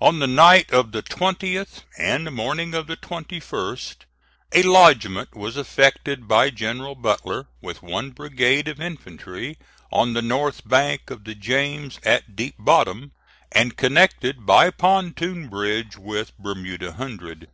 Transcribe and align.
On 0.00 0.20
the 0.20 0.26
night 0.26 0.70
of 0.70 0.92
the 0.92 1.02
20th 1.02 1.82
and 1.98 2.32
morning 2.34 2.72
of 2.72 2.86
the 2.86 2.96
21st 2.96 3.96
a 4.54 4.62
lodgment 4.62 5.36
was 5.36 5.58
effected 5.58 6.26
by 6.26 6.48
General 6.48 6.94
Butler, 6.94 7.48
with 7.60 7.82
one 7.82 8.12
brigade 8.12 8.68
of 8.68 8.80
infantry, 8.80 9.58
on 9.92 10.14
the 10.14 10.22
north 10.22 10.66
bank 10.66 11.10
of 11.10 11.24
the 11.24 11.34
James, 11.34 12.00
at 12.04 12.34
Deep 12.34 12.54
Bottom, 12.58 13.12
and 13.52 13.76
connected 13.76 14.46
by 14.46 14.70
pontoon 14.70 15.48
bridge 15.48 15.98
with 15.98 16.32
Bermuda 16.38 16.92
Hundred. 16.92 17.48